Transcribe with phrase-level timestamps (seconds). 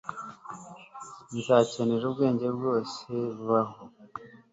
[1.37, 3.01] nzakenera ubwenge bwose
[3.35, 3.79] bubaho